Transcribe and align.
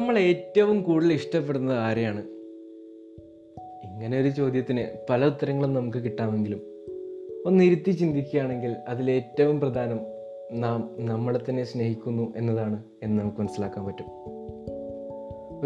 നമ്മൾ 0.00 0.18
ഏറ്റവും 0.18 0.82
കൂടുതൽ 0.82 1.12
ഇഷ്ടപ്പെടുന്നത് 1.12 1.78
ആരെയാണ്? 1.78 2.20
ഇങ്ങനെ 3.84 4.20
ഒരു 4.20 4.28
ചോദ്യത്തിന് 4.28 4.86
പല 5.10 5.26
ഉത്തരങ്ങളും 5.26 5.74
നമുക്ക് 5.74 5.98
കിട്ടാമെങ്കിലും 5.98 6.60
ഒന്ന് 7.46 7.64
ഇരുത്തി 7.64 7.90
ചിന്തിക്കുകയാണെങ്കിൽ 7.90 8.76
അതിലേറ്റവും 8.88 9.60
പ്രധാനം 9.60 10.00
നാം 10.52 10.96
നമ്മളെ 10.98 11.40
തന്നെ 11.50 11.64
സ്നേഹിക്കുന്നു 11.64 12.32
എന്നതാണ് 12.36 12.84
എന്ന് 13.02 13.22
നമുക്ക് 13.22 13.38
മനസ്സിലാക്കാൻ 13.38 13.86
പറ്റും. 13.86 14.06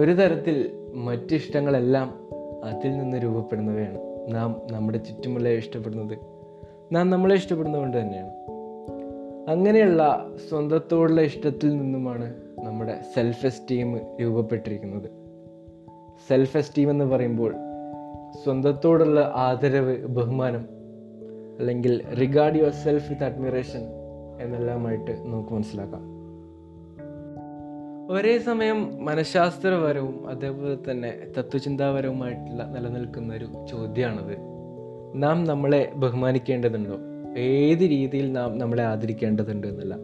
ഒരു 0.02 0.11
തരത്തിൽ 0.11 0.71
മറ്റിഷ്ടങ്ങളെല്ലാം 0.95 2.29
അതിൽ 2.64 2.98
നിന്ന് 2.98 3.16
രൂപപ്പെടുന്നവയാണ്. 3.16 3.98
നാം 4.35 4.66
നമ്മുടെ 4.71 4.98
ചുറ്റുമുള്ള 4.98 5.48
ഇഷ്ടപ്പെടുന്നത്. 5.48 6.19
നാം 6.95 7.11
നമ്മളെ 7.11 7.35
ഇഷ്ടപ്പെടുന്നത് 7.35 7.80
കൊണ്ട് 7.80 7.96
തന്നെയാണ്. 8.01 8.32
അങ്ങനെയുള്ള 9.48 10.30
സ്വന്തത്തോടുള്ള 10.48 11.21
ഇഷ്ടത്തിൽ 11.21 11.76
നിന്നുമാണ് 11.76 12.35
നമ്മുടെ 12.58 13.00
സെൽഫ് 13.14 13.46
എസ്റ്റീം 13.46 14.00
രൂപപ്പെട്ടിരിക്കുന്നത്. 14.21 15.11
സെൽഫ് 16.29 16.57
എസ്റ്റീം 16.57 16.90
എന്ന് 16.90 17.04
പറയുമ്പോൾ 17.04 17.54
സ്വന്തത്തോടുള്ള 18.44 19.32
ആദരവ് 19.35 20.07
ബഹുമാനം 20.07 20.68
അല്ലെങ്കിൽ 21.58 22.14
regard 22.21 22.57
your 22.57 22.72
self 22.72 23.08
with 23.08 23.25
admiration 23.25 23.80
എന്നെല്ലാമായിട്ട് 24.40 25.11
നമുക്ക് 25.11 25.49
മനസ്സിലാക്കാം. 25.49 26.14
ഒരേ 28.13 28.38
സമയം 28.38 29.04
മനഃശാസ്ത്രപരവും 29.04 30.29
അതേപോലെ 30.29 30.90
തന്നെ 30.90 31.18
തത്വചിന്താപരവുമായിട്ടുള്ള 31.38 32.64
നിലനിൽക്കുന്ന 32.64 33.34
ഒരു 33.34 33.44
ചോദ്യമാണത്. 33.44 34.36
നാം 35.14 35.44
നമ്മളെ 35.44 35.92
ബഹുമാനിക്കേണ്ടതുണ്ടോ? 35.94 37.14
ഏത് 37.38 37.78
രീതിയിൽ 37.78 38.33
നാം 38.33 38.58
നമ്മളെ 38.58 38.83
ആദരിക്കേണ്ടതുണ്ട് 38.83 39.66
എന്നല്ല. 39.66 39.94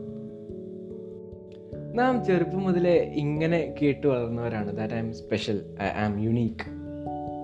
നാം 1.94 2.24
ചെറുപ്പം 2.24 2.60
മുതലേ 2.60 3.12
ഇങ്ങനെ 3.14 3.74
കേട്ട് 3.82 4.06
വളർന്നവരാണ്. 4.06 4.76
That 4.76 4.94
I 4.94 4.98
am 4.98 5.14
special 5.14 5.76
I 5.82 5.86
am 5.86 6.20
unique 6.20 6.80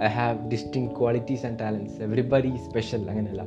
I 0.02 0.06
have 0.06 0.50
distinct 0.50 0.90
qualities 1.00 1.46
and 1.46 1.58
talents 1.58 2.02
everybody 2.02 2.52
special 2.56 3.10
അങ്ങനെയല്ല. 3.10 3.42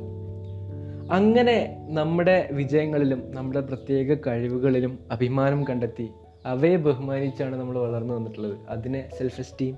അങ്ങനെ 1.12 1.86
നമ്മുടെ 1.90 2.48
വിജയങ്ങളിലും 2.52 3.30
നമ്മുടെ 3.30 3.60
പ്രത്യേക 3.60 4.16
കഴിവുകളിലും 4.26 4.98
അഭിമാനം 5.10 5.64
കണ്ടെത്തി 5.64 6.08
അവയെ 6.46 6.76
ബഹുമാനിച്ചാണ് 6.76 7.56
നമ്മൾ 7.56 7.78
വളർന്നു 7.78 8.14
വന്നിട്ടുള്ളത്. 8.14 8.58
അതിനെ 8.68 9.08
സെൽഫ് 9.18 9.40
എസ്റ്റീം 9.40 9.76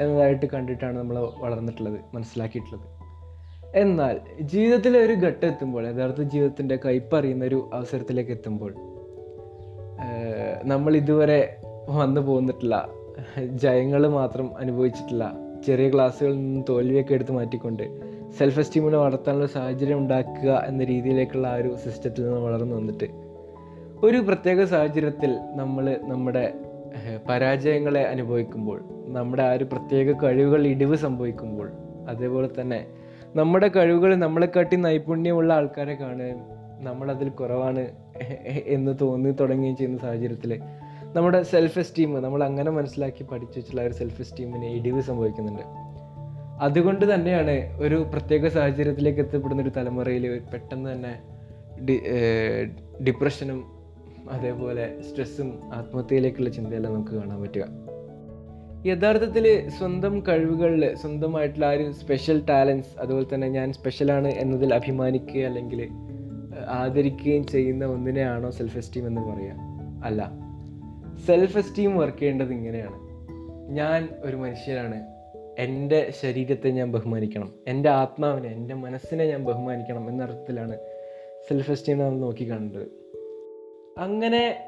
എന്നതായിട്ട് 0.00 0.46
കണ്ടിട്ടാണ് 0.46 0.98
നമ്മൾ 0.98 1.18
വളർന്നിട്ടുള്ളത് 1.38 2.00
മനസ്സിലാക്കിയിട്ടുള്ളത്. 2.14 2.97
എന്നാൽ 3.74 4.16
ജീവിതത്തിലെ 4.40 4.98
ഒരു 5.04 5.12
ഘട്ടം 5.12 5.48
എത്തുമ്പോൾ 5.48 5.88
യഥാർത്ഥ 5.88 6.22
ജീവിതത്തിന്റെ 6.22 6.76
കയ്പറിയുന്ന 6.76 7.44
ഒരു 7.44 7.70
അവസരത്തിലേക്ക് 7.72 8.30
എത്തുമ്പോൾ 8.30 8.74
നമ്മൾ 10.64 10.96
ഇതുവരെ 10.96 11.60
വന്നു 11.88 12.20
പോന്നിട്ടില്ല 12.20 12.88
ജയങ്ങൾ 13.54 14.08
മാത്രം 14.08 14.50
അനുഭവിച്ചിട്ടില്ല 14.58 15.32
ചെറിയ 15.66 15.90
ക്ലാസ്സുകളിൽ 15.90 16.36
നിന്ന് 16.36 16.64
തോൽവിയൊക്കെ 16.68 17.14
എടുത്ത് 17.14 17.32
മാറ്റിക്കൊണ്ട് 17.32 17.84
സെൽഫ് 18.38 18.60
എസ്റ്റീമിനെ 18.60 18.98
വളർത്താനുള്ള 18.98 19.46
സാഹചര്യം 19.46 19.98
ഉണ്ടാക്കുക 19.98 20.64
എന്ന 20.66 20.84
രീതിയിലേക്കുള്ള 20.84 21.46
ആ 21.46 21.54
ഒരു 21.54 21.76
സിസ്റ്റത്തിൽ 21.76 22.24
നിന്ന് 22.24 22.40
വളർന്നു 22.40 22.76
വന്നിട്ട് 22.76 23.08
ഒരു 24.02 24.18
പ്രത്യേക 24.18 24.64
സാഹചര്യത്തിൽ 24.64 25.38
നമ്മൾ 25.54 25.98
നമ്മുടെ 26.02 26.54
പരാജയങ്ങളെ 27.28 28.00
അനുഭവിക്കുമ്പോൾ 28.00 28.82
നമ്മുടെ 29.06 29.42
ആ 29.42 29.52
ഒരു 29.52 29.64
പ്രത്യേക 29.64 30.22
കഴിവുകൾ 30.22 30.66
ഇടിവ് 30.66 30.96
സംഭവിക്കുമ്പോൾ 30.96 31.70
അതേപോലെ 32.08 32.50
തന്നെ 32.60 32.86
നമ്മുടെ 33.38 33.68
കഴിവുകൾ 33.68 34.14
നമ്മളെക്കാട്ടി 34.14 34.76
നൈപുണ്യമുള്ള 34.76 35.52
ആൾക്കാരെ 35.54 35.94
കാണുകയും 35.94 36.40
നമ്മളതിൽ 36.80 37.28
കുറവാണ് 37.28 37.82
എന്ന് 38.66 38.92
തോന്നി 39.00 39.30
തുടങ്ങുകയും 39.40 39.76
ചെയ്യുന്ന 39.76 39.98
സാഹചര്യത്തിൽ 39.98 40.52
നമ്മുടെ 41.16 41.42
സെൽഫ് 41.42 41.78
എസ്റ്റീം 41.78 42.10
നമ്മൾ 42.24 42.44
അങ്ങനെ 42.44 42.70
മനസ്സിലാക്കി 42.70 43.24
പഠിച്ചു 43.24 43.58
വെച്ചുള്ള 43.58 43.82
ഒരു 43.82 43.94
സെൽഫ് 43.94 44.20
എസ്റ്റീമിന് 44.20 44.68
ഇടിവ് 44.78 45.00
സംഭവിക്കുന്നുണ്ട്. 45.00 45.64
അതുകൊണ്ട് 46.60 47.14
തന്നെയാണ് 47.14 47.56
ഒരു 47.84 47.98
പ്രത്യേക 48.12 48.48
സാഹചര്യത്തിലേക്ക് 48.48 49.20
എത്തപ്പെടുന്ന 49.20 49.62
ഒരു 49.62 49.72
തലമുറയിൽ 49.76 50.26
പെട്ടെന്ന് 50.52 50.88
തന്നെ 50.92 51.12
ഡി 51.84 51.96
ഡിപ്രഷനും 53.06 53.60
അതേപോലെ 54.30 54.86
സ്ട്രെസ്സും 55.08 55.50
ആത്മഹത്യയിലേക്കുള്ള 55.74 56.50
ചിന്തയെല്ലാം 56.50 56.94
നമുക്ക് 56.94 57.14
കാണാൻ 57.20 57.38
പറ്റുക. 57.42 57.66
യഥാർത്ഥത്തിൽ 58.86 59.68
സ്വന്തം 59.68 60.20
കഴിവുകളിൽ 60.28 60.94
സ്വന്തമായിട്ടുള്ള 60.94 61.66
ആ 61.66 61.70
ഒരു 61.70 61.92
സ്പെഷ്യൽ 61.92 62.42
ടാലൻസ് 62.50 63.00
അതുപോലെ 63.00 63.34
തന്നെ 63.34 63.48
ഞാൻ 63.48 63.72
സ്പെഷ്യലാണ് 63.72 64.28
എന്നതിൽ 64.28 64.74
അഭിമാനിക്കുക 64.74 65.40
അല്ലെങ്കിൽ 65.40 65.88
ആദരിക്കുകയും 66.66 67.46
ചെയ്യുന്ന 67.46 67.84
ഒന്നിനെയാണോ 67.84 68.50
സെൽഫ് 68.50 68.78
എസ്റ്റീം 68.78 69.06
എന്ന് 69.06 69.20
പറയുക 69.20 69.54
അല്ല. 70.04 70.32
സെൽഫ് 71.26 71.58
എസ്റ്റീം 71.58 71.96
വർക്ക് 71.96 72.18
ചെയ്യേണ്ടത് 72.18 72.52
ഇങ്ങനെയാണ്. 72.52 72.98
ഞാൻ 73.70 74.08
ഒരു 74.20 74.36
മനുഷ്യനാണ്. 74.36 75.06
എന്റെ 75.58 76.12
ശരീരത്തെ 76.22 76.68
ഞാൻ 76.68 76.92
ബഹുമാനിക്കണം. 76.92 77.54
എന്റെ 77.68 77.88
ആത്മാവിനെ 77.90 78.48
എന്റെ 78.48 78.74
മനസ്സിനെ 78.74 79.26
ഞാൻ 79.26 79.44
ബഹുമാനിക്കണം 79.44 80.10
എന്ന 80.10 80.22
അർത്ഥത്തിലാണ് 80.22 80.78
സെൽഫ് 81.48 81.70
എസ്റ്റീം 81.70 81.98
നമ്മൾ 81.98 82.18
നോക്കിക്കാണേണ്ടത് 82.18 82.86
അങ്ങനെ 83.98 84.67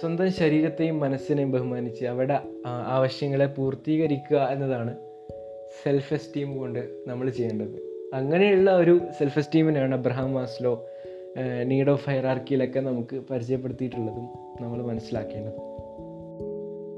സ്വന്തം 0.00 0.32
ശരീരത്തെയും 0.32 1.00
മനസ്സിനെയും 1.00 1.52
ബഹുമാനിച്ച് 1.52 2.04
അവരുടെ 2.04 2.40
ആവശ്യങ്ങളെ 2.66 3.46
പൂർത്തീകരിക്കുക 3.46 4.48
എന്നതാണ് 4.50 4.96
സെൽഫ് 5.82 6.14
എസ്റ്റീം 6.14 6.58
കൊണ്ട് 6.58 6.88
നമ്മൾ 7.06 7.30
ചെയ്യേണ്ടത്. 7.30 8.10
അങ്ങനെയുള്ള 8.14 8.76
ഒരു 8.76 9.00
സെൽഫ് 9.18 9.38
എസ്റ്റീമിനാണ് 9.38 9.94
അബ്രഹാം 9.94 10.34
മാസ്ലോ 10.34 10.86
നീഡ് 11.64 11.90
ഓഫ് 11.90 12.10
ഹൈറാർക്കിയിലൊക്കെ 12.10 12.80
നമുക്ക് 12.80 13.22
പരിചയപ്പെടുത്തിയിട്ടുള്ളതും 13.30 14.28
നമ്മൾ 14.60 14.82
മനസ്സിലാക്കേണ്ടത്. 14.82 15.60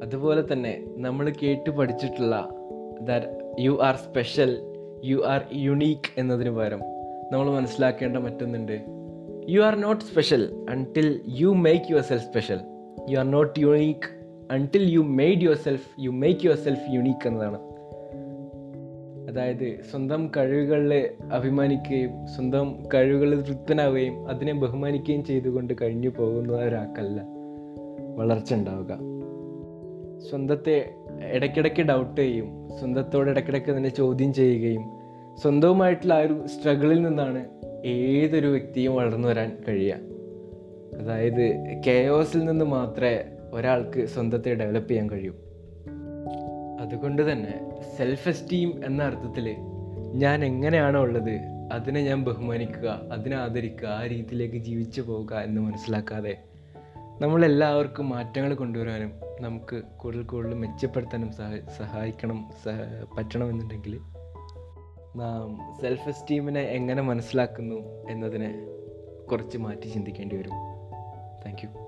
അതുപോലെ 0.02 0.52
തന്നെ 0.52 0.84
നമ്മൾ 0.96 1.32
കേട്ട് 1.42 1.70
പഠിച്ചിട്ടുള്ള 1.70 2.48
that 3.00 3.26
you 3.60 3.78
are 3.82 3.96
special 3.96 4.58
you 5.04 5.26
are 5.26 5.44
unique 5.52 6.20
എന്നതിന് 6.20 6.50
പകരം 6.50 6.82
നമ്മൾ 7.32 7.50
മനസ്സിലാക്കേണ്ട 7.50 8.16
മറ്റൊന്നുണ്ട്. 8.16 8.95
You 9.48 9.60
are 9.60 9.74
not 9.74 10.04
special 10.04 10.66
until 10.70 11.20
you 11.28 11.48
make 11.48 11.92
yourself 12.02 12.24
special 12.24 12.60
you 13.10 13.18
are 13.18 13.30
not 13.30 13.60
unique 13.60 14.08
until 14.52 14.90
you 14.90 15.00
made 15.00 15.42
yourself 15.56 15.88
you 16.00 16.10
make 16.10 16.46
yourself 16.56 16.94
unique 16.94 17.28
എന്നതാണ്. 17.28 17.58
അതായത് 19.28 19.82
സ്വന്തം 19.90 20.30
കഴിവുകളിൽ 20.36 21.10
അഭിമാനിക്കുകയും 21.32 22.26
സ്വന്തം 22.26 22.82
കഴിവുകളിൽ 22.94 23.40
തൃപ്തനാവുകയും 23.40 24.28
അതിനെ 24.28 24.52
ബഹുമാനിക്കുകയും 24.52 25.24
ചെയ്തുകൊണ്ട് 25.24 25.74
കഴിഞ്ഞു 25.82 26.08
പോകുന്ന 26.08 26.52
ഒരാൾക്കല്ല 26.52 27.20
വളർച്ച 28.16 28.54
ഉണ്ടാവുക. 28.54 28.92
സ്വന്തത്തെ 30.30 30.94
ഇടയ്ക്കിടയ്ക്ക് 31.34 31.82
ഡൗട്ട് 31.82 32.20
ചെയ്യും 32.20 32.68
സ്വന്തത്തോട് 32.78 33.30
ഇടയ്ക്കിടയ്ക്ക് 33.30 33.76
തന്നെ 33.76 33.88
ചോദ്യം 33.88 34.32
ചെയ്യുകയും 34.32 34.84
സ്വന്തവുമായിട്ടുള്ള 35.36 36.14
ആ 36.14 36.18
ഒരു 36.18 36.46
സ്ട്രഗിളിൽ 36.46 37.02
നിന്നാണ് 37.02 37.44
ഏതൊരു 37.84 38.46
വ്യക്തിയും 38.46 38.96
വളർന്നു 38.96 39.28
വരാൻ 39.28 39.56
കഴിയുക. 39.68 39.96
അതായത് 41.00 41.54
കെയോസിൽ 41.86 42.44
നിന്ന് 42.44 42.64
മാത്രമേ 42.64 43.24
ഒരാൾക്ക് 43.52 44.06
സ്വന്തത്തെ 44.06 44.54
ഡെവലപ്പ് 44.54 44.90
ചെയ്യാൻ 44.90 45.10
കഴിയൂ. 45.10 45.32
അതുകൊണ്ട് 46.80 47.32
തന്നെ 47.32 47.70
സെൽഫ് 47.96 48.28
എസ്റ്റീം 48.28 48.86
എന്ന 48.86 49.02
അർത്ഥത്തിൽ 49.02 49.56
ഞാൻ 50.14 50.44
എങ്ങനെയാണോ 50.44 51.00
ഉള്ളത് 51.00 51.56
അതിനെ 51.72 52.02
ഞാൻ 52.02 52.24
ബഹുമാനിക്കുക 52.24 53.00
അതിനെ 53.12 53.36
ആദരിക്കുക 53.36 53.88
ആ 53.88 54.06
രീതിയിലേക്ക് 54.06 54.56
ജീവിച്ചു 54.56 55.00
പോവുക 55.00 55.34
എന്ന് 55.34 55.60
മനസ്സിലാക്കാതെ 55.60 56.38
നമ്മളെല്ലാവർക്കും 57.20 58.08
മാറ്റങ്ങൾ 58.08 58.54
കൊണ്ടുവരാനും 58.54 59.12
നമുക്ക് 59.40 59.82
കൂടുതൽ 59.96 60.22
കൂടുതൽ 60.22 60.54
മെച്ചപ്പെടുത്താനും 60.54 61.32
സഹ 61.32 61.70
സഹായിക്കണം 61.78 62.50
സഹ 62.64 63.04
പറ്റണമെന്നുണ്ടെങ്കിൽ 63.18 63.98
നാം 65.16 65.76
സെൽഫ് 65.80 66.08
എസ്റ്റീമിനെ 66.08 66.60
എങ്ങനെ 66.60 67.02
മനസ്സിലാക്കുന്നു 67.02 68.06
എന്നതിനെ 68.10 68.66
കുറച്ച് 69.30 69.58
മാറ്റി 69.58 69.88
ചിന്തിക്കേണ്ടി 69.88 70.36
വരും. 70.36 70.50
Thank 71.46 71.58
you 71.64 71.85